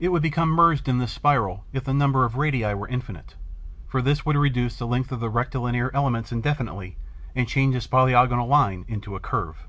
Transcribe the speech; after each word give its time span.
It 0.00 0.08
would 0.08 0.22
become 0.22 0.48
merged 0.48 0.88
in 0.88 0.96
this 0.96 1.12
spiral 1.12 1.66
if 1.74 1.84
the 1.84 1.92
number 1.92 2.24
of 2.24 2.36
radii 2.36 2.72
were 2.72 2.88
infinite, 2.88 3.34
for 3.86 4.00
this 4.00 4.24
would 4.24 4.34
reduce 4.34 4.78
the 4.78 4.86
length 4.86 5.12
of 5.12 5.20
the 5.20 5.28
rectilinear 5.28 5.90
elements 5.92 6.32
indefinitely 6.32 6.96
and 7.36 7.46
change 7.46 7.74
this 7.74 7.86
polygonal 7.86 8.48
line 8.48 8.86
into 8.88 9.14
a 9.14 9.20
curve. 9.20 9.66